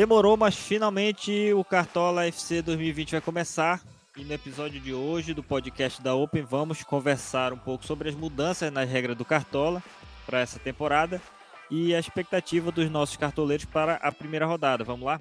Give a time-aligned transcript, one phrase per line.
[0.00, 3.82] Demorou, mas finalmente o Cartola FC 2020 vai começar.
[4.16, 8.14] E no episódio de hoje do podcast da Open, vamos conversar um pouco sobre as
[8.14, 9.82] mudanças nas regras do Cartola
[10.24, 11.20] para essa temporada
[11.70, 14.82] e a expectativa dos nossos cartoleiros para a primeira rodada.
[14.84, 15.20] Vamos lá?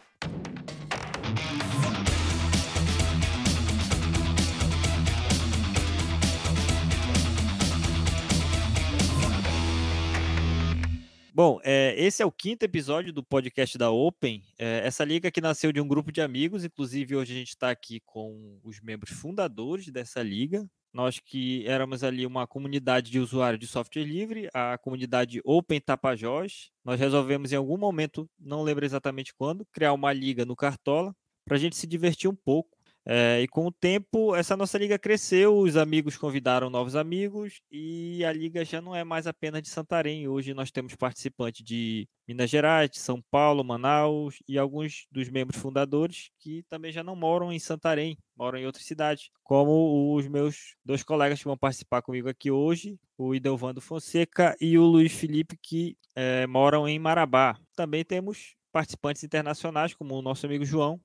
[11.39, 14.43] Bom, é, esse é o quinto episódio do podcast da Open.
[14.57, 17.69] É, essa liga que nasceu de um grupo de amigos, inclusive hoje a gente está
[17.69, 20.69] aqui com os membros fundadores dessa liga.
[20.91, 26.71] Nós que éramos ali uma comunidade de usuários de software livre, a comunidade Open Tapajós.
[26.83, 31.15] Nós resolvemos em algum momento, não lembro exatamente quando, criar uma liga no Cartola
[31.45, 32.78] para a gente se divertir um pouco
[33.11, 38.23] é, e com o tempo, essa nossa liga cresceu, os amigos convidaram novos amigos e
[38.23, 40.27] a liga já não é mais apenas de Santarém.
[40.27, 45.59] Hoje nós temos participantes de Minas Gerais, de São Paulo, Manaus e alguns dos membros
[45.59, 50.75] fundadores que também já não moram em Santarém, moram em outras cidades, como os meus
[50.85, 55.57] dois colegas que vão participar comigo aqui hoje, o Idelvando Fonseca e o Luiz Felipe,
[55.63, 57.57] que é, moram em Marabá.
[57.75, 61.01] Também temos participantes internacionais, como o nosso amigo João,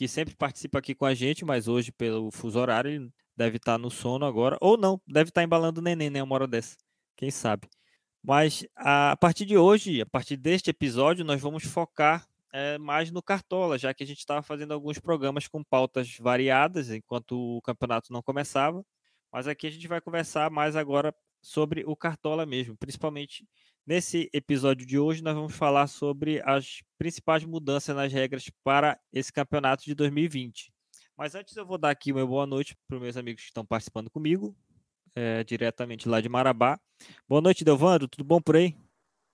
[0.00, 3.76] que sempre participa aqui com a gente, mas hoje, pelo fuso horário, ele deve estar
[3.76, 4.56] no sono agora.
[4.58, 6.22] Ou não, deve estar embalando o neném, né?
[6.22, 6.74] Uma hora dessa.
[7.18, 7.68] Quem sabe?
[8.22, 13.22] Mas a partir de hoje, a partir deste episódio, nós vamos focar é, mais no
[13.22, 18.10] Cartola, já que a gente estava fazendo alguns programas com pautas variadas enquanto o campeonato
[18.10, 18.82] não começava.
[19.30, 23.46] Mas aqui a gente vai conversar mais agora sobre o Cartola mesmo, principalmente
[23.86, 29.32] Nesse episódio de hoje, nós vamos falar sobre as principais mudanças nas regras para esse
[29.32, 30.72] campeonato de 2020.
[31.16, 33.64] Mas antes, eu vou dar aqui uma boa noite para os meus amigos que estão
[33.64, 34.54] participando comigo,
[35.16, 36.78] é, diretamente lá de Marabá.
[37.26, 38.76] Boa noite, Delvando, tudo bom por aí?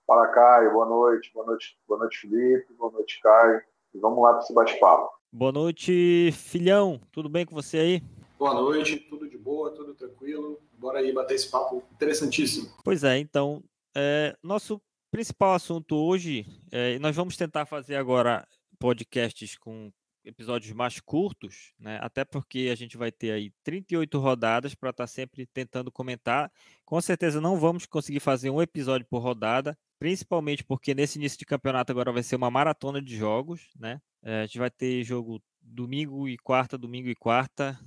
[0.07, 3.61] Fala, Caio, boa noite, boa noite, boa noite, Felipe, boa noite, Caio.
[3.93, 5.11] E vamos lá para esse bate-papo.
[5.31, 8.03] Boa noite, filhão, tudo bem com você aí?
[8.39, 10.61] Boa noite, tudo de boa, tudo tranquilo.
[10.77, 12.69] Bora aí bater esse papo interessantíssimo.
[12.83, 13.61] Pois é, então
[13.97, 18.47] é, nosso principal assunto hoje, é, nós vamos tentar fazer agora
[18.77, 19.91] podcasts com
[20.23, 21.97] episódios mais curtos, né?
[22.01, 26.51] Até porque a gente vai ter aí 38 rodadas para estar tá sempre tentando comentar.
[26.85, 31.45] Com certeza não vamos conseguir fazer um episódio por rodada, principalmente porque nesse início de
[31.45, 33.99] campeonato agora vai ser uma maratona de jogos, né?
[34.21, 37.79] É, a gente vai ter jogo domingo e quarta, domingo e quarta,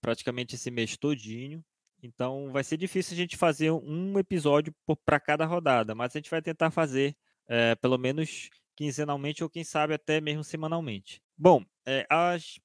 [0.00, 1.64] praticamente esse mês todinho.
[2.02, 4.74] Então vai ser difícil a gente fazer um episódio
[5.04, 7.16] para cada rodada, mas a gente vai tentar fazer
[7.48, 11.22] é, pelo menos quinzenalmente ou quem sabe até mesmo semanalmente.
[11.36, 12.60] Bom, é, as,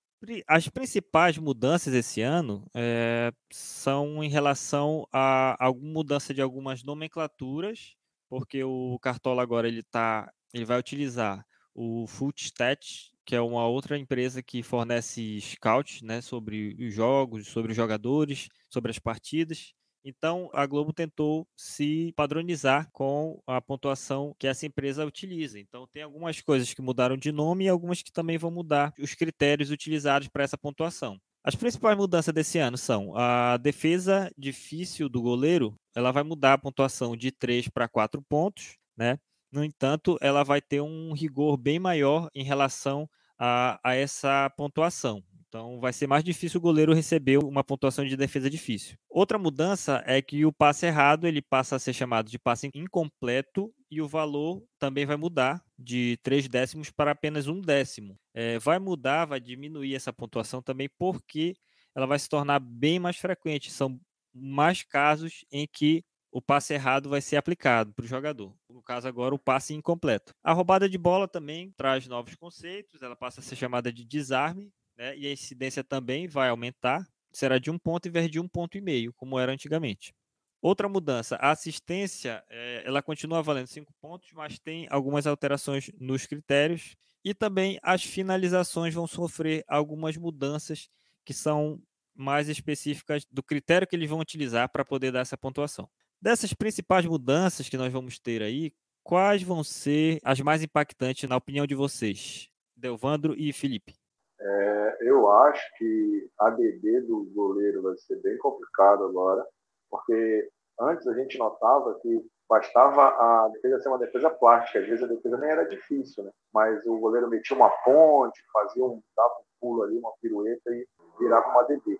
[0.48, 7.96] as principais mudanças esse ano é, são em relação a alguma mudança de algumas nomenclaturas,
[8.30, 13.98] porque o Cartola agora ele tá, ele vai utilizar o Footstat que é uma outra
[13.98, 19.74] empresa que fornece scout né, sobre os jogos, sobre os jogadores, sobre as partidas.
[20.04, 25.60] Então, a Globo tentou se padronizar com a pontuação que essa empresa utiliza.
[25.60, 29.14] Então, tem algumas coisas que mudaram de nome e algumas que também vão mudar os
[29.14, 31.20] critérios utilizados para essa pontuação.
[31.44, 36.58] As principais mudanças desse ano são a defesa difícil do goleiro, ela vai mudar a
[36.58, 39.18] pontuação de 3 para 4 pontos, né?
[39.52, 45.24] No entanto, ela vai ter um rigor bem maior em relação a, a essa pontuação.
[45.52, 48.96] Então vai ser mais difícil o goleiro receber uma pontuação de defesa difícil.
[49.10, 53.74] Outra mudança é que o passe errado ele passa a ser chamado de passe incompleto
[53.90, 58.18] e o valor também vai mudar de 3 décimos para apenas um décimo.
[58.34, 61.54] É, vai mudar, vai diminuir essa pontuação também porque
[61.94, 63.72] ela vai se tornar bem mais frequente.
[63.72, 64.00] São
[64.34, 66.02] mais casos em que
[66.32, 68.56] o passe errado vai ser aplicado para o jogador.
[68.70, 70.34] No caso agora, o passe incompleto.
[70.42, 74.72] A roubada de bola também traz novos conceitos, ela passa a ser chamada de desarme,
[74.98, 75.16] né?
[75.18, 78.78] e a incidência também vai aumentar, será de um ponto em vez de um ponto
[78.78, 80.14] e meio, como era antigamente.
[80.62, 86.28] Outra mudança, a assistência, é, ela continua valendo cinco pontos, mas tem algumas alterações nos
[86.28, 86.96] critérios,
[87.26, 90.88] e também as finalizações vão sofrer algumas mudanças
[91.26, 91.82] que são
[92.16, 95.90] mais específicas do critério que eles vão utilizar para poder dar essa pontuação.
[96.22, 98.72] Dessas principais mudanças que nós vamos ter aí,
[99.04, 102.48] quais vão ser as mais impactantes na opinião de vocês,
[102.78, 103.96] Delvandro e Felipe?
[104.40, 109.44] É, eu acho que a DD do goleiro vai ser bem complicado agora,
[109.90, 110.48] porque
[110.80, 115.08] antes a gente notava que bastava a defesa ser uma defesa plástica, às vezes a
[115.08, 116.32] defesa nem era difícil, né?
[116.54, 120.88] mas o goleiro metia uma ponte, fazia um, dava um pulo ali, uma pirueta e
[121.18, 122.00] virava uma DD.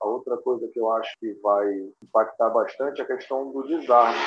[0.00, 1.66] A outra coisa que eu acho que vai
[2.02, 4.18] impactar bastante é a questão do desarme,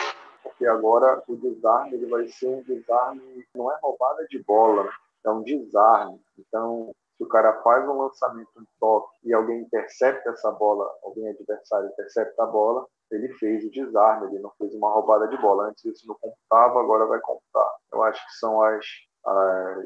[0.43, 4.91] porque agora o desarme ele vai ser um desarme, não é roubada de bola, né?
[5.25, 6.19] é um desarme.
[6.37, 11.27] Então, se o cara faz um lançamento, um toque, e alguém intercepta essa bola, alguém
[11.29, 15.67] adversário intercepta a bola, ele fez o desarme, ele não fez uma roubada de bola.
[15.67, 17.69] Antes isso não computava, agora vai computar.
[17.91, 18.85] Eu acho que são as,
[19.25, 19.85] as,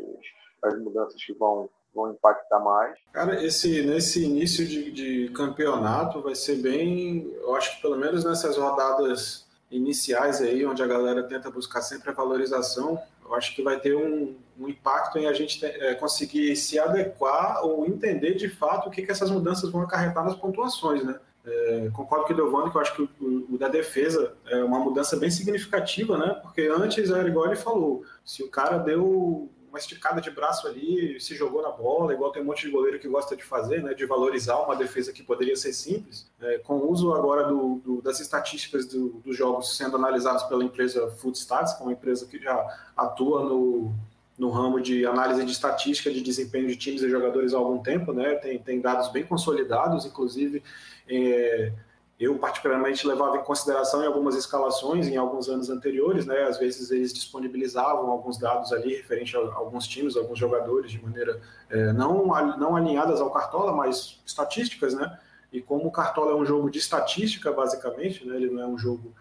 [0.63, 2.98] as mudanças que vão, vão impactar mais.
[3.12, 7.31] Cara, esse, nesse início de, de campeonato vai ser bem.
[7.42, 12.10] Eu acho que pelo menos nessas rodadas iniciais aí, onde a galera tenta buscar sempre
[12.10, 16.56] a valorização, eu acho que vai ter um, um impacto em a gente é, conseguir
[16.56, 21.04] se adequar ou entender de fato o que, que essas mudanças vão acarretar nas pontuações,
[21.04, 21.19] né?
[21.46, 24.80] É, concordo com o Giovanni que eu acho que o, o, da defesa é uma
[24.80, 26.39] mudança bem significativa, né?
[26.42, 31.20] Porque antes era igual ele falou, se o cara deu uma esticada de braço ali,
[31.20, 33.96] se jogou na bola, igual tem um monte de goleiro que gosta de fazer, né?
[33.96, 36.30] De valorizar uma defesa que poderia ser simples.
[36.40, 40.64] É, com o uso agora do, do, das estatísticas do, dos jogos sendo analisados pela
[40.64, 42.56] empresa Footstats, que é uma empresa que já
[42.96, 43.92] atua no,
[44.38, 48.14] no ramo de análise de estatística de desempenho de times e jogadores há algum tempo,
[48.14, 48.36] né?
[48.36, 50.62] Tem, tem dados bem consolidados, inclusive
[51.10, 51.74] é,
[52.19, 56.44] eu particularmente levava em consideração em algumas escalações em alguns anos anteriores, né?
[56.44, 61.42] Às vezes eles disponibilizavam alguns dados ali referente a alguns times, alguns jogadores de maneira
[61.69, 62.25] é, não
[62.57, 65.19] não alinhadas ao Cartola, mas estatísticas, né?
[65.51, 68.36] E como o Cartola é um jogo de estatística basicamente, né?
[68.36, 69.13] Ele não é um jogo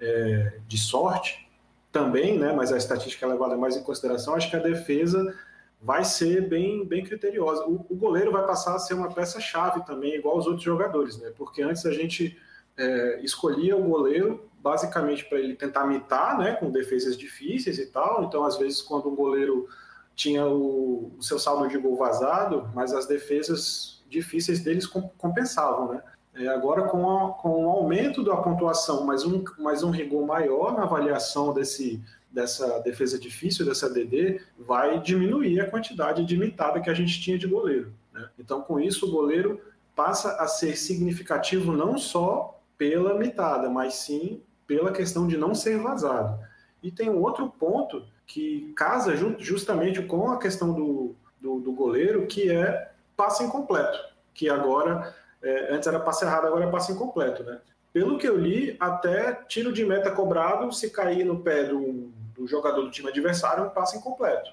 [0.00, 1.48] é, de sorte
[1.92, 2.52] também, né?
[2.52, 4.34] Mas a estatística é levada mais em consideração.
[4.34, 5.34] Acho que a defesa
[5.80, 7.64] vai ser bem, bem criteriosa.
[7.64, 11.32] O, o goleiro vai passar a ser uma peça-chave também, igual os outros jogadores, né?
[11.36, 12.38] Porque antes a gente
[12.76, 16.52] é, escolhia o goleiro basicamente para ele tentar mitar, né?
[16.52, 18.24] Com defesas difíceis e tal.
[18.24, 19.68] Então, às vezes, quando um goleiro
[20.14, 26.02] tinha o, o seu saldo de gol vazado, mas as defesas difíceis deles compensavam, né?
[26.34, 30.74] É, agora, com, a, com o aumento da pontuação, mais um, mais um rigor maior
[30.74, 32.00] na avaliação desse,
[32.30, 37.38] dessa defesa difícil, dessa DD, vai diminuir a quantidade de mitada que a gente tinha
[37.38, 37.92] de goleiro.
[38.12, 38.28] Né?
[38.38, 39.60] Então, com isso, o goleiro
[39.96, 45.78] passa a ser significativo não só pela mitada, mas sim pela questão de não ser
[45.78, 46.38] vazado.
[46.82, 52.26] E tem um outro ponto que casa justamente com a questão do, do, do goleiro,
[52.26, 53.98] que é passe incompleto,
[54.32, 57.60] que agora é, antes era passe errado, agora é passe incompleto, né?
[57.92, 62.46] Pelo que eu li, até tiro de meta cobrado, se cair no pé do, do
[62.46, 64.50] jogador do time adversário, é um passe incompleto.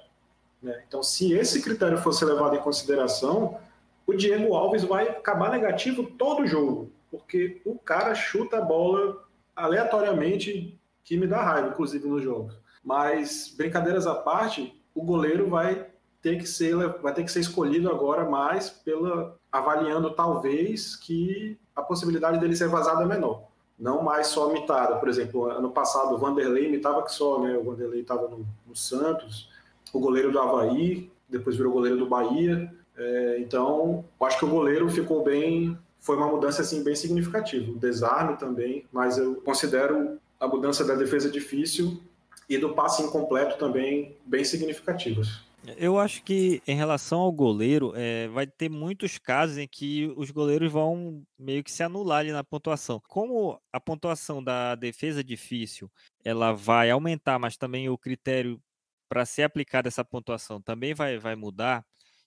[0.61, 0.83] Né?
[0.87, 3.59] Então, se esse critério fosse levado em consideração,
[4.05, 9.23] o Diego Alves vai acabar negativo todo jogo, porque o cara chuta a bola
[9.55, 12.57] aleatoriamente, que me dá raiva, inclusive, nos jogos.
[12.83, 15.87] Mas, brincadeiras à parte, o goleiro vai
[16.21, 21.83] ter que ser, vai ter que ser escolhido agora mais pela avaliando talvez que a
[21.83, 23.43] possibilidade dele ser vazado é menor.
[23.77, 24.95] Não mais só mitada.
[24.95, 27.55] Por exemplo, ano passado o Vanderlei imitava que só, né?
[27.55, 29.47] O Vanderlei estava no, no, Santos,
[29.93, 32.73] o goleiro do Havaí, depois virou goleiro do Bahia.
[32.97, 35.77] É, então, acho que o goleiro ficou bem.
[35.99, 37.71] Foi uma mudança assim bem significativa.
[37.71, 42.01] O desarme também, mas eu considero a mudança da defesa difícil
[42.49, 45.46] e do passe incompleto também bem significativas.
[45.75, 50.31] Eu acho que em relação ao goleiro, é, vai ter muitos casos em que os
[50.31, 53.01] goleiros vão meio que se anular ali na pontuação.
[53.07, 55.91] Como a pontuação da defesa difícil,
[56.23, 58.61] ela vai aumentar, mas também o critério
[59.09, 61.85] para ser aplicada essa pontuação também vai, vai mudar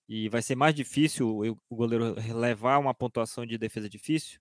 [0.09, 4.41] e vai ser mais difícil o goleiro levar uma pontuação de defesa difícil,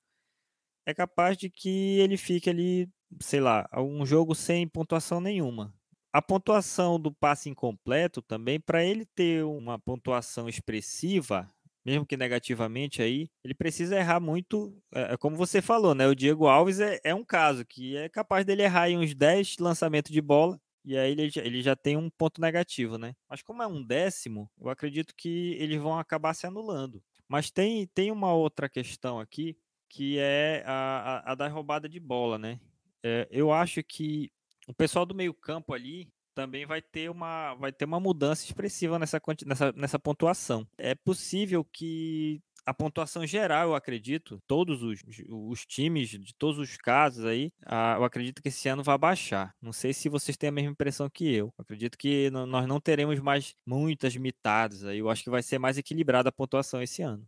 [0.85, 2.89] é capaz de que ele fique ali,
[3.21, 5.73] sei lá, um jogo sem pontuação nenhuma
[6.11, 11.47] a pontuação do passe incompleto também, para ele ter uma pontuação expressiva,
[11.85, 16.07] mesmo que negativamente aí, ele precisa errar muito, é, é como você falou, né?
[16.07, 19.57] O Diego Alves é, é um caso que é capaz dele errar em uns 10
[19.59, 23.13] lançamentos de bola, e aí ele, ele já tem um ponto negativo, né?
[23.29, 27.03] Mas como é um décimo, eu acredito que eles vão acabar se anulando.
[27.27, 29.55] Mas tem, tem uma outra questão aqui,
[29.87, 32.59] que é a, a, a da roubada de bola, né?
[33.03, 34.31] É, eu acho que
[34.69, 38.99] o pessoal do meio campo ali também vai ter uma, vai ter uma mudança expressiva
[38.99, 40.65] nessa, nessa, nessa pontuação.
[40.77, 46.77] É possível que a pontuação geral, eu acredito, todos os, os times, de todos os
[46.77, 47.51] casos aí,
[47.97, 49.55] eu acredito que esse ano vai baixar.
[49.59, 51.47] Não sei se vocês têm a mesma impressão que eu.
[51.47, 54.99] eu acredito que nós não teremos mais muitas mitadas aí.
[54.99, 57.25] Eu acho que vai ser mais equilibrada a pontuação esse ano.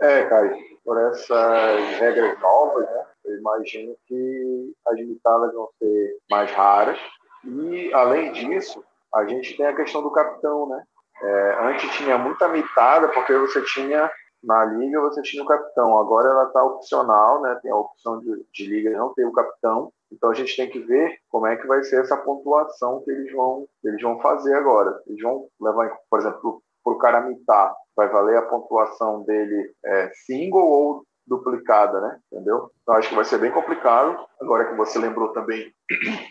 [0.00, 3.13] É, Caio, por essas regras novas, né?
[3.24, 6.98] Eu imagino que as mitadas vão ser mais raras.
[7.44, 8.82] E, além disso,
[9.14, 10.82] a gente tem a questão do capitão, né?
[11.22, 14.10] É, antes tinha muita mitada, porque você tinha
[14.44, 15.98] na liga você tinha o capitão.
[15.98, 17.58] Agora ela está opcional, né?
[17.62, 19.90] Tem a opção de, de liga não ter o capitão.
[20.12, 23.32] Então a gente tem que ver como é que vai ser essa pontuação que eles
[23.32, 25.00] vão, eles vão fazer agora.
[25.06, 30.10] Eles vão levar, por exemplo, para o cara mitar, vai valer a pontuação dele é,
[30.26, 32.18] single ou duplicada, né?
[32.30, 32.70] Entendeu?
[32.82, 34.18] Então acho que vai ser bem complicado.
[34.40, 35.72] Agora que você lembrou também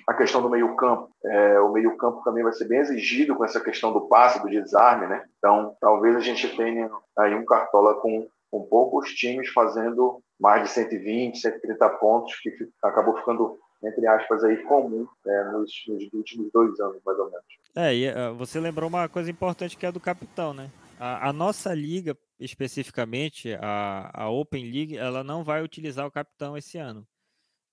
[0.07, 3.43] a questão do meio campo, é, o meio campo também vai ser bem exigido com
[3.43, 5.23] essa questão do passe, do desarme, né?
[5.37, 10.69] Então talvez a gente tenha aí um cartola com, com poucos times fazendo mais de
[10.69, 16.79] 120, 130 pontos, que acabou ficando entre aspas aí comum né, nos, nos, últimos dois
[16.79, 17.45] anos mais ou menos.
[17.75, 20.69] É, e uh, você lembrou uma coisa importante que é a do capitão, né?
[21.05, 26.57] A, a, nossa liga, especificamente, a, a Open League, ela não vai utilizar o capitão
[26.57, 27.05] esse ano.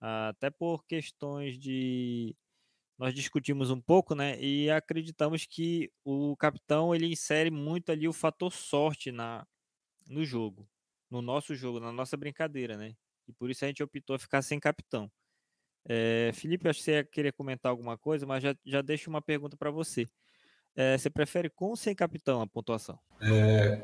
[0.00, 2.34] Até por questões de.
[2.98, 4.36] Nós discutimos um pouco, né?
[4.42, 9.46] E acreditamos que o capitão ele insere muito ali o fator sorte na,
[10.08, 10.68] no jogo,
[11.08, 12.96] no nosso jogo, na nossa brincadeira, né?
[13.28, 15.08] E por isso a gente optou a ficar sem capitão.
[15.88, 19.22] É, Felipe, acho que você ia querer comentar alguma coisa, mas já, já deixo uma
[19.22, 20.08] pergunta para você.
[20.76, 22.98] É, você prefere com ou sem capitão a pontuação?
[23.20, 23.80] É,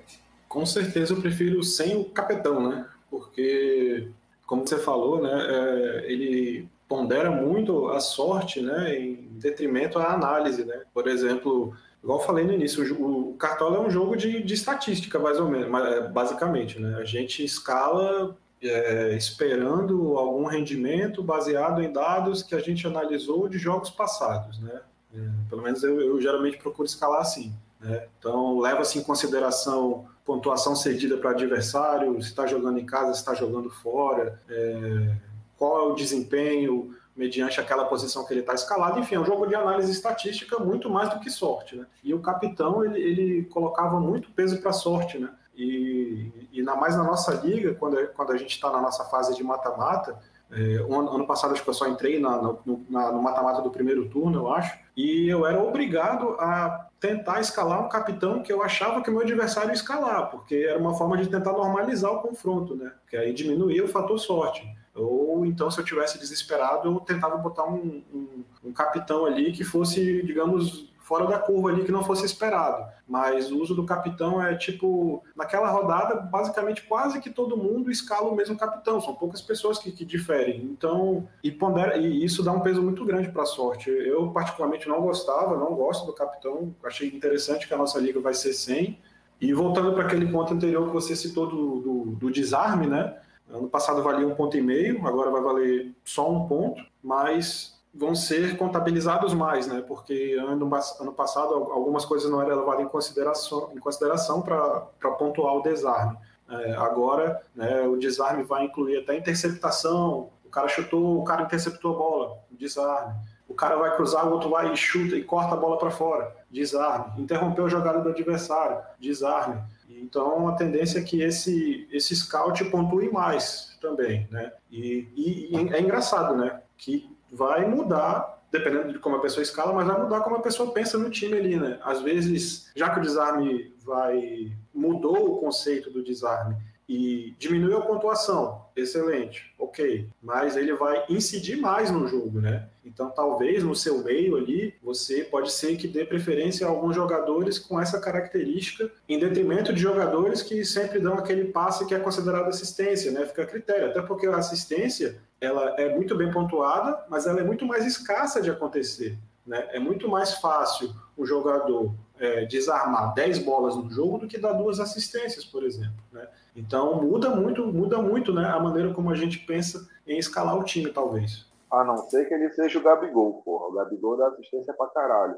[0.48, 2.86] com certeza eu prefiro sem o capitão, né?
[3.10, 4.08] Porque,
[4.46, 10.64] como você falou, né, é, ele pondera muito a sorte, né, em detrimento à análise,
[10.64, 10.82] né?
[10.94, 15.18] Por exemplo, igual falei no início, o, o Cartola é um jogo de, de estatística,
[15.18, 16.96] mais ou menos, é, basicamente, né?
[16.98, 23.58] A gente escala é, esperando algum rendimento baseado em dados que a gente analisou de
[23.58, 24.80] jogos passados, né?
[25.14, 27.52] É, pelo menos eu, eu, geralmente procuro escalar assim.
[27.80, 28.06] Né?
[28.18, 33.32] Então, leva-se em consideração pontuação cedida para adversário, se está jogando em casa, se está
[33.32, 35.14] jogando fora, é,
[35.56, 38.98] qual é o desempenho mediante aquela posição que ele está escalado.
[38.98, 41.76] Enfim, é um jogo de análise estatística muito mais do que sorte.
[41.76, 41.86] Né?
[42.04, 45.30] E o capitão, ele, ele colocava muito peso para sorte, né?
[45.56, 49.34] E, e na, mais na nossa liga, quando, quando a gente está na nossa fase
[49.34, 50.18] de mata-mata,
[50.50, 54.40] é, um ano, passado acho que eu só entrei na, no mata-mata do primeiro turno,
[54.40, 59.10] eu acho, e eu era obrigado a tentar escalar um capitão que eu achava que
[59.10, 62.92] o meu adversário ia escalar, porque era uma forma de tentar normalizar o confronto, né?
[63.08, 64.66] Que aí diminuía o fator sorte.
[64.94, 69.62] Ou então, se eu tivesse desesperado, eu tentava botar um, um, um capitão ali que
[69.62, 72.84] fosse, digamos, fora da curva ali que não fosse esperado.
[73.06, 78.28] Mas o uso do capitão é tipo, naquela rodada, basicamente quase que todo mundo escala
[78.28, 80.64] o mesmo capitão, são poucas pessoas que, que diferem.
[80.64, 83.88] Então, e, pondera, e isso dá um peso muito grande para a sorte.
[83.88, 88.34] Eu, particularmente, não gostava, não gosto do capitão, achei interessante que a nossa liga vai
[88.34, 88.98] ser sem.
[89.40, 93.16] E voltando para aquele ponto anterior que você citou do, do, do desarme, né?
[93.48, 98.14] Ano passado valia um ponto e meio, agora vai valer só um ponto, mas vão
[98.14, 99.82] ser contabilizados mais, né?
[99.86, 100.68] Porque ano,
[101.00, 106.16] ano passado algumas coisas não eram levadas em consideração em consideração para pontuar o desarme.
[106.48, 110.30] É, agora, né, o desarme vai incluir até interceptação.
[110.44, 113.14] O cara chutou, o cara interceptou a bola, desarme.
[113.48, 116.34] O cara vai cruzar, o outro vai e chuta e corta a bola para fora,
[116.50, 117.20] desarme.
[117.20, 119.60] Interrompeu a jogada do adversário, desarme.
[119.88, 124.52] Então a tendência é que esse esse scout pontue mais também, né?
[124.70, 126.60] E, e, e é engraçado, né?
[126.76, 130.72] Que vai mudar, dependendo de como a pessoa escala, mas vai mudar como a pessoa
[130.72, 131.78] pensa no time ali, né?
[131.82, 136.56] Às vezes, já que o desarme vai mudou o conceito do desarme
[136.88, 140.08] e diminuiu a pontuação, excelente, ok.
[140.22, 142.68] Mas ele vai incidir mais no jogo, né?
[142.96, 147.58] Então, talvez no seu meio ali, você pode ser que dê preferência a alguns jogadores
[147.58, 152.48] com essa característica, em detrimento de jogadores que sempre dão aquele passe que é considerado
[152.48, 153.26] assistência, né?
[153.26, 153.90] Fica a critério.
[153.90, 158.40] Até porque a assistência, ela é muito bem pontuada, mas ela é muito mais escassa
[158.40, 159.18] de acontecer.
[159.46, 159.68] Né?
[159.72, 164.54] É muito mais fácil o jogador é, desarmar 10 bolas no jogo do que dar
[164.54, 166.02] duas assistências, por exemplo.
[166.10, 166.26] Né?
[166.56, 170.64] Então muda muito, muda muito né, a maneira como a gente pensa em escalar o
[170.64, 171.45] time, talvez.
[171.70, 173.66] A não ser que ele seja o Gabigol, porra.
[173.66, 175.36] O Gabigol dá assistência pra caralho.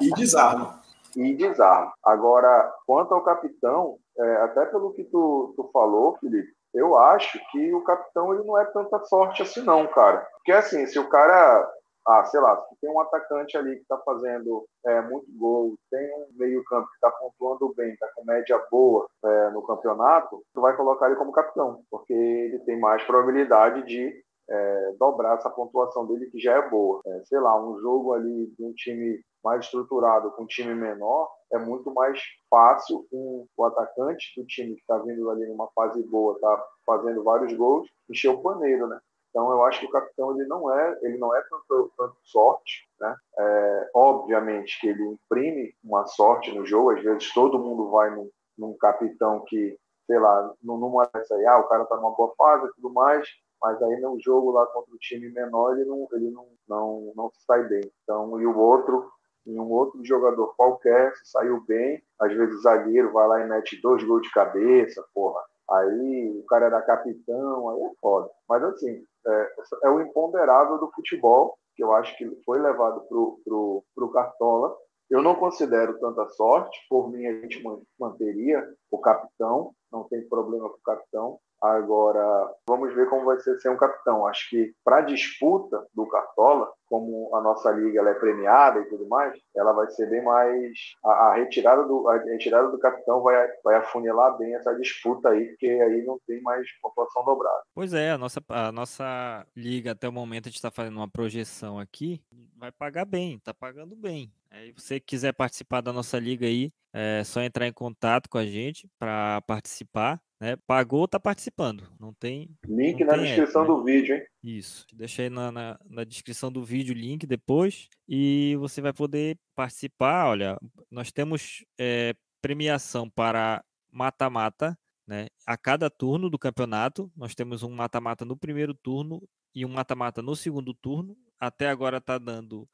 [0.00, 0.80] E desarma.
[1.16, 1.92] e desarma.
[2.04, 7.74] Agora, quanto ao capitão, é, até pelo que tu, tu falou, Felipe, eu acho que
[7.74, 10.26] o capitão ele não é tanta sorte assim não, cara.
[10.34, 11.68] Porque assim, se o cara
[12.08, 16.10] ah, sei lá, se tem um atacante ali que está fazendo é, muito gol, tem
[16.14, 20.74] um meio-campo que está pontuando bem, está com média boa é, no campeonato, tu vai
[20.74, 26.30] colocar ele como capitão, porque ele tem mais probabilidade de é, dobrar essa pontuação dele,
[26.30, 27.00] que já é boa.
[27.06, 31.30] É, sei lá, um jogo ali de um time mais estruturado com um time menor,
[31.52, 36.02] é muito mais fácil um, o atacante do time que está vindo ali numa fase
[36.02, 38.98] boa, tá fazendo vários gols, encher o paneiro, né?
[39.30, 42.88] Então eu acho que o capitão ele não é ele não é tanto, tanto sorte,
[43.00, 43.14] né?
[43.38, 46.90] É, obviamente que ele imprime uma sorte no jogo.
[46.90, 51.58] Às vezes todo mundo vai num, num capitão que sei lá numa dessa aí, ah,
[51.58, 53.28] o cara tá numa boa fase e tudo mais,
[53.60, 57.30] mas aí no jogo lá contra o time menor ele não ele não não, não
[57.30, 57.90] se sai bem.
[58.02, 59.10] Então e o outro
[59.48, 63.48] em um outro jogador qualquer, se saiu bem, às vezes o zagueiro vai lá e
[63.48, 65.40] mete dois gols de cabeça, porra.
[65.70, 68.30] Aí o cara era capitão, aí é foda.
[68.48, 69.52] Mas assim, é,
[69.84, 74.76] é o imponderável do futebol, que eu acho que foi levado pro, pro, pro Cartola.
[75.10, 77.62] Eu não considero tanta sorte, por mim a gente
[77.98, 83.58] manteria o capitão, não tem problema com o capitão, Agora, vamos ver como vai ser
[83.58, 84.26] ser um capitão.
[84.26, 88.88] Acho que para a disputa do Cartola, como a nossa liga ela é premiada e
[88.88, 90.72] tudo mais, ela vai ser bem mais.
[91.04, 95.48] A, a retirada, do, a retirada do capitão vai, vai afunilar bem essa disputa aí,
[95.48, 97.62] porque aí não tem mais população dobrada.
[97.74, 101.10] Pois é, a nossa, a nossa liga até o momento a gente está fazendo uma
[101.10, 102.22] projeção aqui,
[102.56, 104.32] vai pagar bem, está pagando bem.
[104.50, 108.44] Aí, você quiser participar da nossa liga aí, é só entrar em contato com a
[108.44, 110.20] gente para participar.
[110.40, 110.56] Né?
[110.66, 111.88] Pagou, tá participando.
[111.98, 112.50] Não tem.
[112.66, 113.76] Link não na tem descrição app, né?
[113.76, 114.22] do vídeo, hein?
[114.42, 114.84] Isso.
[114.92, 119.38] Deixa aí na, na, na, descrição do vídeo o link depois e você vai poder
[119.54, 120.26] participar.
[120.26, 120.58] Olha,
[120.90, 124.76] nós temos é, premiação para mata-mata.
[125.06, 125.28] Né?
[125.46, 129.22] A cada turno do campeonato, nós temos um mata-mata no primeiro turno
[129.54, 131.16] e um mata-mata no segundo turno.
[131.38, 132.68] Até agora está dando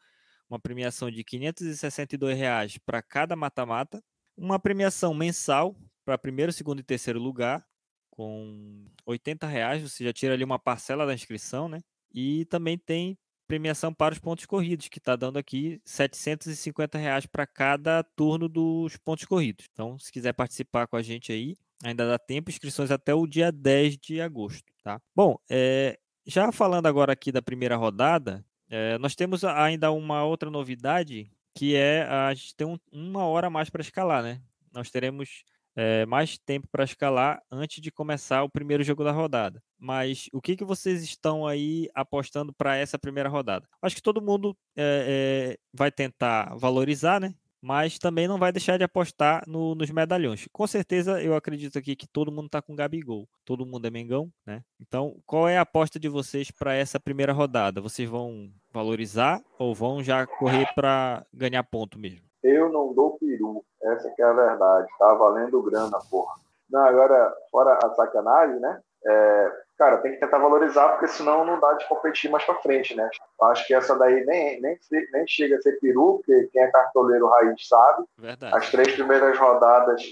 [0.48, 4.02] uma premiação de 562 reais para cada mata-mata,
[4.36, 7.64] uma premiação mensal para primeiro, segundo e terceiro lugar,
[8.10, 11.80] com 80 reais, você já tira ali uma parcela da inscrição, né?
[12.12, 17.46] E também tem premiação para os pontos corridos, que está dando aqui 750 reais para
[17.46, 19.66] cada turno dos pontos corridos.
[19.72, 23.50] Então, se quiser participar com a gente aí, ainda dá tempo, inscrições até o dia
[23.50, 25.00] 10 de agosto, tá?
[25.14, 30.50] Bom, é, já falando agora aqui da primeira rodada, é, nós temos ainda uma outra
[30.50, 34.40] novidade, que é a gente tem um, uma hora a mais para escalar, né?
[34.72, 35.44] Nós teremos
[35.76, 39.62] é, mais tempo para escalar antes de começar o primeiro jogo da rodada.
[39.78, 43.68] Mas o que, que vocês estão aí apostando para essa primeira rodada?
[43.82, 47.34] Acho que todo mundo é, é, vai tentar valorizar, né?
[47.64, 50.46] Mas também não vai deixar de apostar no, nos medalhões.
[50.52, 53.26] Com certeza, eu acredito aqui que todo mundo está com Gabigol.
[53.42, 54.62] Todo mundo é Mengão, né?
[54.78, 57.80] Então, qual é a aposta de vocês para essa primeira rodada?
[57.80, 62.26] Vocês vão valorizar ou vão já correr para ganhar ponto mesmo?
[62.42, 63.64] Eu não dou peru.
[63.82, 64.86] Essa que é a verdade.
[64.98, 66.34] Tá valendo grana, porra.
[66.68, 68.78] Não, agora, fora a sacanagem, né?
[69.06, 72.94] É, cara, tem que tentar valorizar, porque senão não dá de competir mais pra frente,
[72.94, 73.08] né?
[73.42, 74.78] Acho que essa daí nem, nem,
[75.12, 78.04] nem chega a ser peru, porque quem é cartoleiro raiz sabe.
[78.18, 78.56] Verdade.
[78.56, 80.02] As três primeiras rodadas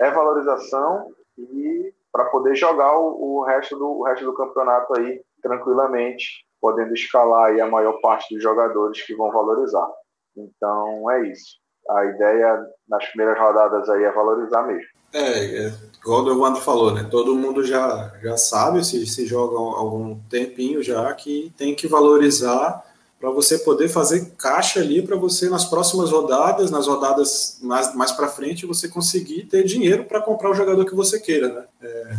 [0.00, 5.22] é valorização e para poder jogar o, o, resto do, o resto do campeonato aí
[5.42, 9.90] tranquilamente, podendo escalar aí a maior parte dos jogadores que vão valorizar.
[10.36, 14.88] Então é isso a ideia nas primeiras rodadas aí é valorizar mesmo.
[15.12, 17.06] É, é igual o Evandro falou, né?
[17.10, 22.82] Todo mundo já, já sabe, se, se joga algum tempinho já, que tem que valorizar
[23.20, 28.10] para você poder fazer caixa ali para você nas próximas rodadas, nas rodadas mais, mais
[28.10, 31.64] para frente, você conseguir ter dinheiro para comprar o jogador que você queira, né?
[31.82, 32.16] É,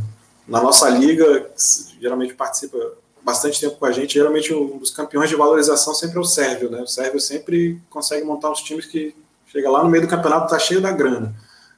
[0.48, 1.52] na nossa liga,
[2.00, 2.78] geralmente participa
[3.22, 6.70] bastante tempo com a gente, geralmente um dos campeões de valorização sempre é o Sérvio,
[6.70, 6.82] né?
[6.82, 9.16] O Sérvio sempre consegue montar os times que
[9.54, 11.32] Chega lá no meio do campeonato, tá cheio da grana.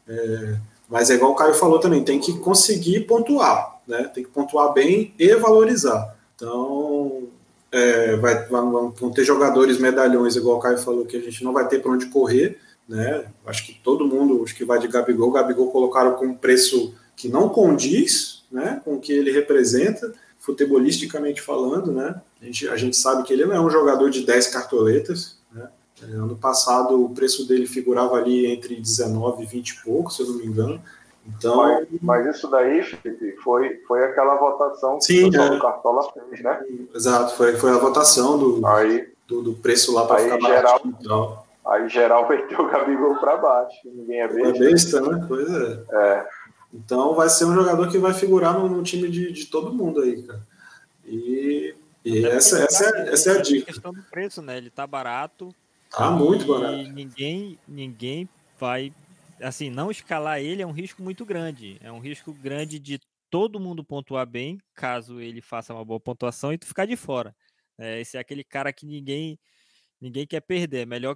[0.08, 0.56] É,
[0.89, 4.10] mas é igual o Caio falou também, tem que conseguir pontuar, né?
[4.13, 6.15] Tem que pontuar bem e valorizar.
[6.36, 7.24] Então,
[7.71, 11.67] é, vai, vão, ter jogadores medalhões, igual o Caio falou, que a gente não vai
[11.67, 13.26] ter para onde correr, né?
[13.45, 17.28] Acho que todo mundo, acho que vai de Gabigol, Gabigol colocaram com um preço que
[17.28, 18.82] não condiz, né?
[18.86, 22.21] Com o que ele representa, futebolisticamente falando, né?
[22.41, 25.67] A gente, a gente sabe que ele não é um jogador de 10 cartoletas, né?
[26.01, 30.21] É, ano passado o preço dele figurava ali entre 19 e 20 e pouco, se
[30.21, 30.81] eu não me engano.
[31.27, 35.60] Então, mas, mas isso daí, Felipe, foi, foi aquela votação que sim, o é.
[35.60, 36.63] Cartola fez, né?
[36.93, 41.45] Exato, foi, foi a votação do, aí, do, do preço lá para ficar geral, barato,
[41.65, 44.49] Aí geral meteu o Gabigol para baixo, ninguém é besta.
[44.49, 45.25] É besta, né?
[45.27, 45.84] Pois é.
[45.91, 46.27] é.
[46.73, 50.01] Então vai ser um jogador que vai figurar no, no time de, de todo mundo
[50.01, 50.41] aí, cara.
[51.05, 53.63] E, e essa, essa, é, essa é a dica.
[53.63, 54.58] A questão do preço, né?
[54.58, 55.55] Ele tá barato,
[55.95, 56.75] Tá muito barato.
[56.75, 58.29] E ninguém, ninguém
[58.60, 58.91] vai.
[59.41, 61.77] Assim, não escalar ele é um risco muito grande.
[61.81, 66.53] É um risco grande de todo mundo pontuar bem, caso ele faça uma boa pontuação
[66.53, 67.36] e tu ficar de fora.
[67.77, 69.38] É, esse é aquele cara que ninguém
[69.99, 70.81] ninguém quer perder.
[70.81, 71.15] É melhor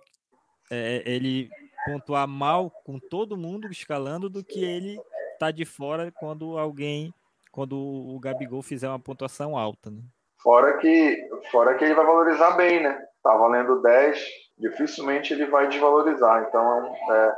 [0.71, 1.49] é, ele
[1.85, 4.99] pontuar mal com todo mundo escalando do que ele
[5.39, 7.13] tá de fora quando alguém,
[7.51, 10.01] quando o Gabigol fizer uma pontuação alta, né?
[10.41, 13.08] Fora que, fora que ele vai valorizar bem, né?
[13.23, 14.23] Tá valendo 10,
[14.57, 16.45] dificilmente ele vai desvalorizar.
[16.47, 17.35] Então, é,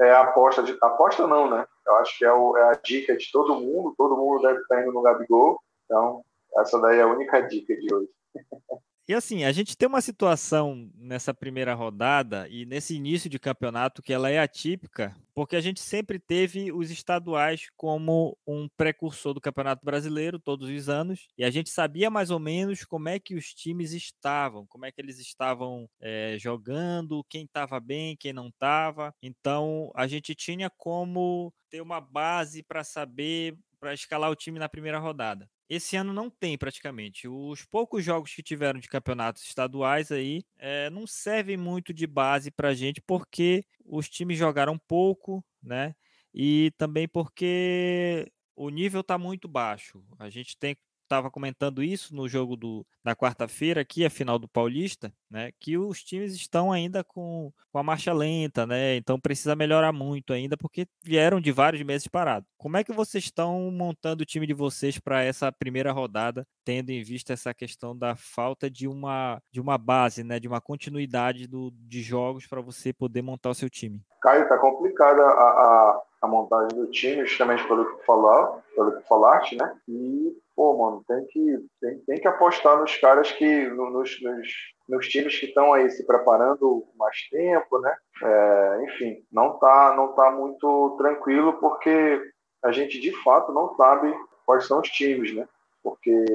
[0.00, 1.66] é a aposta, de, aposta não, né?
[1.86, 4.82] Eu acho que é, o, é, a dica de todo mundo, todo mundo deve estar
[4.82, 5.60] indo no Gabigol.
[5.84, 6.22] Então,
[6.58, 8.08] essa daí é a única dica de hoje.
[9.10, 14.00] E assim, a gente tem uma situação nessa primeira rodada e nesse início de campeonato
[14.00, 19.40] que ela é atípica, porque a gente sempre teve os estaduais como um precursor do
[19.40, 23.34] Campeonato Brasileiro todos os anos, e a gente sabia mais ou menos como é que
[23.34, 28.46] os times estavam, como é que eles estavam é, jogando, quem estava bem, quem não
[28.46, 29.12] estava.
[29.20, 34.68] Então a gente tinha como ter uma base para saber para escalar o time na
[34.68, 35.50] primeira rodada.
[35.70, 37.28] Esse ano não tem praticamente.
[37.28, 42.50] Os poucos jogos que tiveram de campeonatos estaduais aí é, não servem muito de base
[42.50, 45.94] para a gente, porque os times jogaram pouco, né?
[46.34, 50.04] E também porque o nível está muito baixo.
[50.18, 50.76] A gente tem
[51.10, 55.50] estava comentando isso no jogo do, da quarta-feira, aqui, a final do Paulista, né?
[55.58, 58.94] Que os times estão ainda com, com a marcha lenta, né?
[58.94, 62.48] Então precisa melhorar muito ainda, porque vieram de vários meses parados.
[62.56, 66.90] Como é que vocês estão montando o time de vocês para essa primeira rodada, tendo
[66.90, 70.38] em vista essa questão da falta de uma, de uma base, né?
[70.38, 74.00] De uma continuidade do, de jogos para você poder montar o seu time?
[74.22, 79.08] Caio, tá complicada a, a, a montagem do time, justamente pelo que falar, pelo que
[79.08, 79.74] falaste, né?
[79.88, 84.48] E pô, mano, tem que, tem, tem que apostar nos caras que, nos, nos,
[84.86, 87.96] nos times que estão aí se preparando mais tempo, né?
[88.22, 92.30] É, enfim, não tá, não tá muito tranquilo porque
[92.62, 95.48] a gente de fato não sabe quais são os times, né?
[95.82, 96.26] Porque,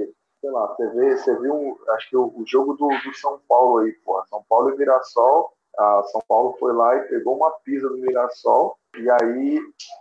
[0.41, 3.77] sei lá, você, vê, você viu, acho que o, o jogo do, do, São Paulo
[3.77, 7.87] aí, pô, São Paulo e Mirassol, a São Paulo foi lá e pegou uma pisa
[7.87, 9.59] do Mirassol e aí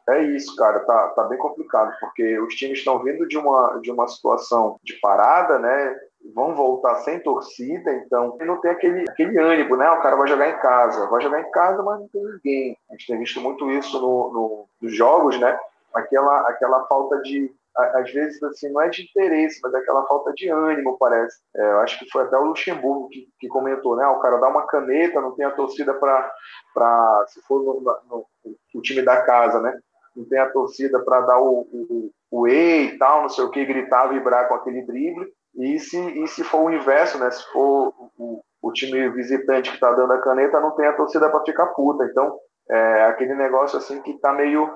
[0.09, 3.91] é isso, cara, tá, tá bem complicado, porque os times estão vindo de uma, de
[3.91, 5.97] uma situação de parada, né?
[6.35, 9.91] Vão voltar sem torcida, então não tem aquele, aquele ânimo, né?
[9.91, 12.79] O cara vai jogar em casa, vai jogar em casa, mas não tem ninguém.
[12.89, 15.59] A gente tem visto muito isso no, no nos jogos, né?
[15.93, 20.33] Aquela, aquela falta de, às vezes, assim, não é de interesse, mas é aquela falta
[20.33, 21.37] de ânimo, parece.
[21.57, 24.07] É, eu acho que foi até o Luxemburgo que, que comentou, né?
[24.07, 28.27] O cara dá uma caneta, não tem a torcida para, se for no, no,
[28.75, 29.77] o time da casa, né?
[30.15, 33.51] Não tem a torcida para dar o, o, o E e tal, não sei o
[33.51, 35.27] que, gritar, vibrar com aquele drible.
[35.57, 37.31] E se, e se for o inverso, né?
[37.31, 41.29] Se for o, o time visitante que está dando a caneta, não tem a torcida
[41.29, 42.05] para ficar puta.
[42.05, 42.39] Então,
[42.71, 44.73] é aquele negócio assim que tá meio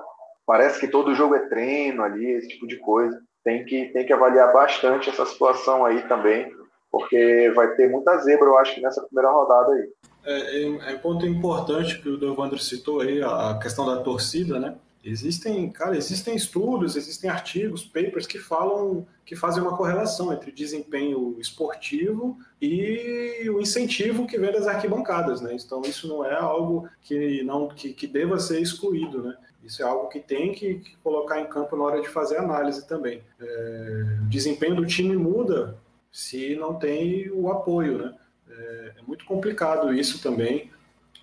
[0.49, 3.21] Parece que todo jogo é treino ali, esse tipo de coisa.
[3.43, 6.51] Tem que, tem que avaliar bastante essa situação aí também,
[6.91, 9.89] porque vai ter muita zebra, eu acho, nessa primeira rodada aí.
[10.25, 14.59] É, é, é um ponto importante que o Devandro citou aí, a questão da torcida,
[14.59, 14.73] né?
[15.03, 21.37] Existem, cara, existem estudos, existem artigos, papers que falam, que fazem uma correlação entre desempenho
[21.39, 25.53] esportivo e o incentivo que vem das arquibancadas, né?
[25.53, 29.37] Então isso não é algo que não que, que deva ser excluído, né?
[29.63, 32.87] Isso é algo que tem que, que colocar em campo na hora de fazer análise
[32.87, 33.23] também.
[33.39, 35.77] É, o desempenho do time muda
[36.11, 38.15] se não tem o apoio, né?
[38.49, 40.71] É, é muito complicado isso também.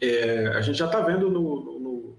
[0.01, 2.17] É, a gente já está vendo no, no, no,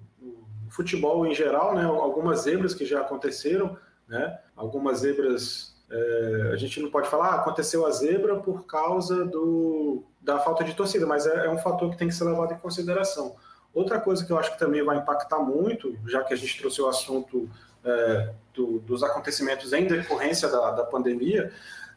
[0.70, 1.84] futebol em geral, né?
[1.84, 3.78] Algumas zebras que já aconteceram,
[4.08, 4.40] né?
[4.56, 10.04] Algumas zebras é, a gente não pode falar, ah, aconteceu a zebra por causa do,
[10.22, 12.58] da falta de torcida, mas é, é, um fator que tem que ser levado em
[12.58, 13.36] consideração.
[13.78, 16.82] Outra coisa que eu acho que também vai impactar muito, já que a gente trouxe
[16.82, 17.48] o assunto
[17.86, 21.54] é, do, dos acontecimentos em decorrência da, da pandemia,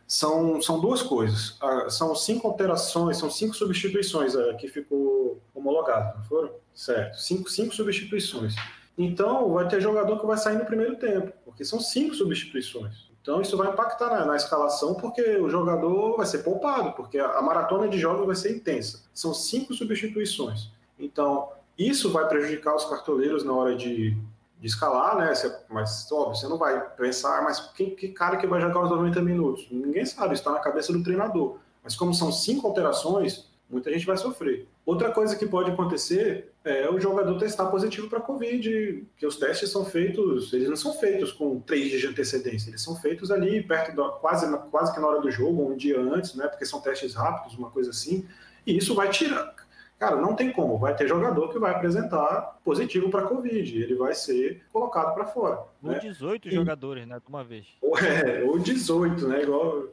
[0.07, 1.57] são, são duas coisas.
[1.59, 6.51] Ah, são cinco alterações, são cinco substituições é, que ficou homologado, não foram?
[6.75, 8.55] Certo, cinco, cinco substituições.
[8.99, 13.09] Então, vai ter jogador que vai sair no primeiro tempo, porque são cinco substituições.
[13.23, 17.39] Então, isso vai impactar na, na, escalação, porque o jogador vai ser poupado, porque a,
[17.39, 19.03] a maratona de jogos vai ser intensa.
[19.15, 20.69] São cinco substituições.
[20.99, 21.49] Então,
[21.89, 24.17] isso vai prejudicar os cartoleiros na hora de,
[24.61, 25.33] de escalar, né?
[25.69, 28.91] mas, óbvio, você não vai pensar, ah, mas que, que cara que vai jogar os
[28.91, 29.67] 90 minutos?
[29.71, 31.59] Ninguém sabe, está na cabeça do treinador.
[31.83, 34.69] Mas como são cinco alterações, muita gente vai sofrer.
[34.85, 39.71] Outra coisa que pode acontecer é o jogador testar positivo para Covid, que os testes
[39.71, 43.63] são feitos, eles não são feitos com três dias de antecedência, eles são feitos ali
[43.63, 46.47] perto, do, quase, quase que na hora do jogo, um dia antes, né?
[46.49, 48.27] Porque são testes rápidos, uma coisa assim.
[48.67, 49.55] E isso vai tirar,
[50.01, 50.79] Cara, não tem como.
[50.79, 53.83] Vai ter jogador que vai apresentar positivo para Covid.
[53.83, 55.61] Ele vai ser colocado para fora.
[55.83, 55.99] Ou né?
[55.99, 56.51] 18 e...
[56.51, 57.21] jogadores, né?
[57.21, 57.67] De uma vez.
[58.01, 59.43] É, ou 18, né?
[59.43, 59.89] Igual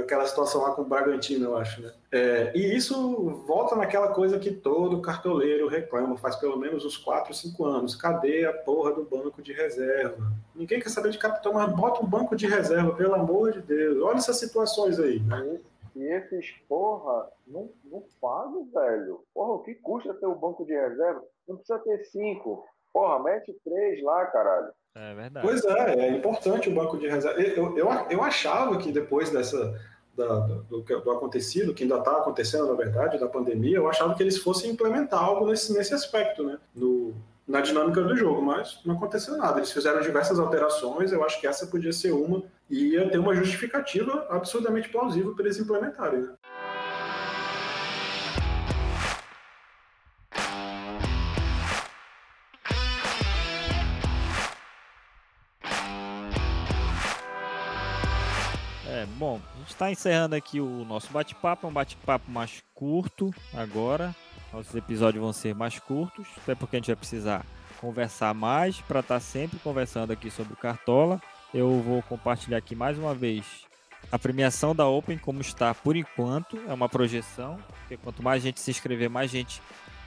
[0.00, 1.92] aquela situação lá com o Bragantino, eu acho, né?
[2.12, 7.34] É, e isso volta naquela coisa que todo cartoleiro reclama, faz pelo menos uns 4,
[7.34, 7.94] 5 anos.
[7.94, 10.32] Cadê a porra do banco de reserva?
[10.54, 14.00] Ninguém quer saber de capitão, mas bota um banco de reserva, pelo amor de Deus.
[14.02, 15.20] Olha essas situações aí.
[15.20, 15.58] Né?
[15.96, 19.24] E esses porra não, não pagam, velho.
[19.34, 21.22] Porra, o que custa ter o um banco de reserva?
[21.48, 22.64] Não precisa ter cinco.
[22.92, 24.72] Porra, mete três lá, caralho.
[24.94, 25.46] É verdade.
[25.46, 27.40] Pois é, é importante o banco de reserva.
[27.40, 29.78] Eu, eu, eu achava que depois dessa,
[30.16, 34.22] da, do, do, acontecido, que ainda está acontecendo, na verdade, da pandemia, eu achava que
[34.22, 36.58] eles fossem implementar algo nesse, nesse aspecto, né?
[36.74, 37.14] No,
[37.46, 39.58] na dinâmica do jogo, mas não aconteceu nada.
[39.58, 43.34] Eles fizeram diversas alterações, eu acho que essa podia ser uma, e ia ter uma
[43.34, 46.20] justificativa absurdamente plausível para eles implementarem.
[46.20, 46.34] Né?
[59.20, 64.16] Bom, a gente está encerrando aqui o nosso bate-papo, é um bate-papo mais curto agora.
[64.50, 67.44] Nossos episódios vão ser mais curtos, até porque a gente vai precisar
[67.78, 71.20] conversar mais para estar tá sempre conversando aqui sobre o Cartola.
[71.52, 73.44] Eu vou compartilhar aqui mais uma vez
[74.10, 78.60] a premiação da Open como está por enquanto, é uma projeção, porque quanto mais gente
[78.60, 79.60] se inscrever, mais gente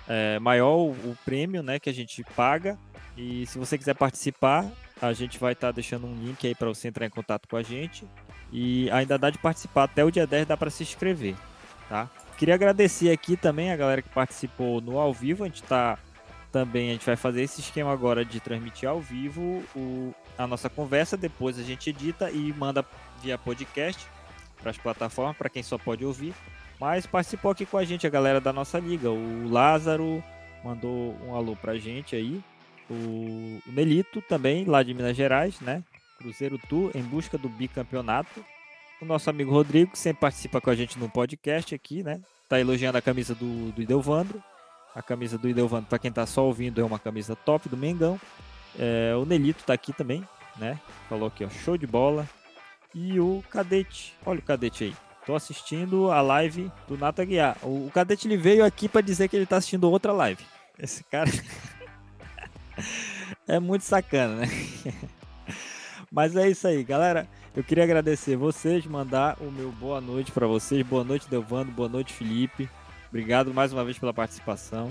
[0.08, 2.78] é, maior o, o, prêmio, né, que a gente paga.
[3.16, 4.70] E se você quiser participar,
[5.02, 7.56] a gente vai estar tá deixando um link aí para você entrar em contato com
[7.56, 8.08] a gente.
[8.52, 11.36] E ainda dá de participar até o dia 10, dá para se inscrever,
[11.90, 12.10] tá?
[12.38, 15.44] Queria agradecer aqui também a galera que participou no ao vivo.
[15.44, 15.98] A gente tá
[16.54, 20.70] também, a gente vai fazer esse esquema agora de transmitir ao vivo o, a nossa
[20.70, 22.86] conversa, depois a gente edita e manda
[23.24, 24.08] via podcast
[24.62, 26.36] para as plataformas, para quem só pode ouvir.
[26.80, 30.24] Mas participou aqui com a gente a galera da nossa liga, o Lázaro
[30.64, 32.40] mandou um alô pra gente aí,
[32.88, 32.94] o,
[33.68, 35.84] o Nelito também, lá de Minas Gerais, né?
[36.20, 38.46] Cruzeiro Tour em busca do bicampeonato.
[39.02, 42.22] O nosso amigo Rodrigo, que sempre participa com a gente no podcast aqui, né?
[42.48, 44.42] Tá elogiando a camisa do, do Idelvandro.
[44.96, 48.20] A camisa do Idelvandro, para quem tá só ouvindo, é uma camisa top do Mengão.
[48.78, 50.28] É, o Nelito tá aqui também,
[50.58, 50.80] né?
[51.10, 52.28] Falou aqui, ó, show de bola.
[52.94, 54.96] E o Cadete, olha o Cadete aí.
[55.26, 57.58] Tô assistindo a live do Nata Guiar.
[57.64, 60.44] O, o Cadete ele veio aqui para dizer que ele tá assistindo outra live.
[60.78, 61.30] Esse cara
[63.48, 64.48] é muito sacana, né?
[66.12, 67.28] Mas é isso aí, galera.
[67.56, 70.86] Eu queria agradecer vocês, mandar o meu boa noite para vocês.
[70.86, 71.72] Boa noite, Delvando.
[71.72, 72.70] Boa noite, Felipe.
[73.14, 74.90] Obrigado mais uma vez pela participação.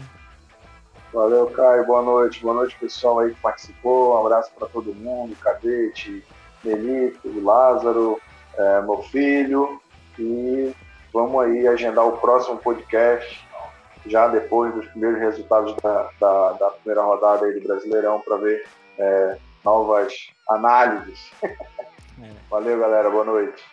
[1.12, 1.84] Valeu, Caio.
[1.84, 2.40] Boa noite.
[2.40, 4.14] Boa noite, pessoal aí que participou.
[4.14, 5.34] Um abraço para todo mundo.
[5.40, 6.24] Cadete,
[6.62, 8.20] Melito, Lázaro,
[8.56, 9.82] é, meu filho.
[10.16, 10.72] E
[11.12, 13.44] vamos aí agendar o próximo podcast
[14.06, 18.64] já depois dos primeiros resultados da, da, da primeira rodada aí do Brasileirão para ver
[19.00, 20.14] é, novas
[20.48, 21.32] análises.
[21.42, 21.56] É.
[22.48, 23.10] Valeu, galera.
[23.10, 23.64] Boa noite.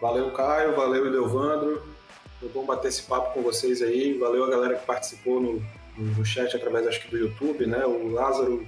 [0.00, 0.76] Valeu, Caio.
[0.76, 1.95] Valeu, Leovandro.
[2.40, 4.14] Foi bom bater esse papo com vocês aí.
[4.18, 5.62] Valeu a galera que participou no,
[5.96, 7.84] no chat através, acho que, do YouTube, né?
[7.84, 8.66] O Lázaro,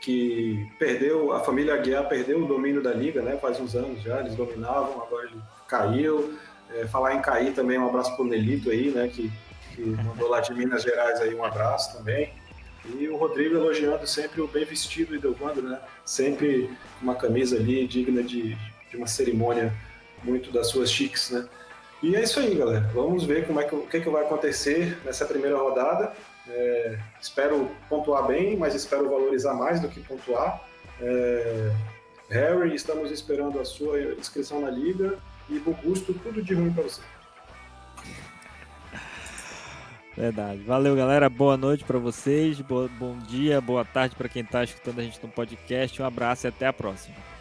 [0.00, 3.36] que perdeu, a família Aguiar perdeu o domínio da liga, né?
[3.36, 6.36] Faz uns anos já, eles dominavam, agora ele caiu.
[6.74, 9.08] É, falar em cair também, um abraço pro Nelito aí, né?
[9.08, 9.30] Que,
[9.74, 12.32] que mandou lá de Minas Gerais aí um abraço também.
[12.98, 15.78] E o Rodrigo elogiando sempre o bem vestido e Delvando, né?
[16.04, 16.70] Sempre
[17.00, 18.56] uma camisa ali digna de,
[18.90, 19.72] de uma cerimônia
[20.24, 21.46] muito das suas chiques, né?
[22.02, 22.90] E é isso aí, galera.
[22.92, 26.12] Vamos ver como é que, o que, é que vai acontecer nessa primeira rodada.
[26.48, 30.60] É, espero pontuar bem, mas espero valorizar mais do que pontuar.
[31.00, 31.72] É,
[32.28, 35.16] Harry, estamos esperando a sua inscrição na liga.
[35.48, 37.02] E Bugusto, tudo de ruim para você.
[40.16, 40.62] Verdade.
[40.62, 41.28] Valeu, galera.
[41.28, 42.60] Boa noite para vocês.
[42.60, 46.02] Boa, bom dia, boa tarde para quem está escutando a gente no podcast.
[46.02, 47.31] Um abraço e até a próxima.